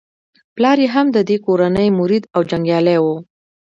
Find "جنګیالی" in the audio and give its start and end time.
2.49-2.97